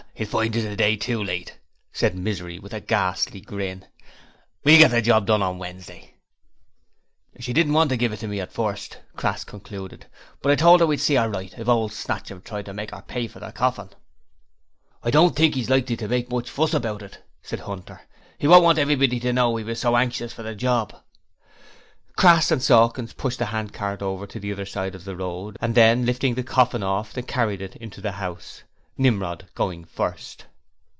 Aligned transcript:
'He'll 0.13 0.29
find 0.29 0.53
he's 0.53 0.65
a 0.65 0.75
day 0.75 0.97
too 0.97 1.23
late,' 1.23 1.57
said 1.91 2.13
Misery, 2.13 2.59
with 2.59 2.75
a 2.75 2.79
ghastly 2.79 3.41
grin. 3.41 3.87
'We'll 4.63 4.77
get 4.77 4.91
the 4.91 5.01
job 5.01 5.25
done 5.25 5.41
on 5.41 5.57
Wednesday.' 5.57 6.13
'She 7.39 7.51
didn't 7.53 7.73
want 7.73 7.89
to 7.89 7.97
give 7.97 8.13
it 8.13 8.17
to 8.17 8.27
me, 8.27 8.39
at 8.39 8.51
first,' 8.53 8.99
Crass 9.15 9.43
concluded, 9.43 10.05
'but 10.39 10.51
I 10.51 10.55
told 10.57 10.79
'er 10.79 10.85
we'd 10.85 10.99
see 11.01 11.17
'er 11.17 11.27
right 11.27 11.51
if 11.57 11.67
old 11.67 11.91
Snatchum 11.91 12.43
tried 12.43 12.65
to 12.65 12.73
make 12.73 12.93
'er 12.93 13.01
pay 13.01 13.25
for 13.25 13.39
the 13.39 13.47
other 13.47 13.53
coffin.' 13.57 13.89
'I 15.01 15.09
don't 15.09 15.35
think 15.35 15.55
he's 15.55 15.71
likely 15.71 15.97
to 15.97 16.07
make 16.07 16.29
much 16.29 16.51
fuss 16.51 16.75
about 16.75 17.01
it,' 17.01 17.23
said 17.41 17.61
Hunter. 17.61 18.01
'He 18.37 18.45
won't 18.47 18.63
want 18.63 18.77
everybody 18.77 19.19
to 19.21 19.33
know 19.33 19.55
he 19.55 19.63
was 19.63 19.79
so 19.79 19.97
anxious 19.97 20.31
for 20.33 20.43
the 20.43 20.53
job.' 20.53 20.93
Crass 22.15 22.51
and 22.51 22.61
Sawkins 22.61 23.13
pushed 23.13 23.39
the 23.39 23.45
handcart 23.47 24.03
over 24.03 24.27
to 24.27 24.39
the 24.39 24.51
other 24.53 24.67
side 24.67 24.93
of 24.93 25.03
the 25.03 25.15
road 25.17 25.57
and 25.59 25.73
then, 25.73 26.05
lifting 26.05 26.35
the 26.35 26.43
coffin 26.43 26.83
off, 26.83 27.11
they 27.11 27.23
carried 27.23 27.63
it 27.63 27.75
into 27.77 28.01
the 28.01 28.11
house, 28.11 28.61
Nimrod 28.97 29.47
going 29.55 29.85
first. 29.85 30.45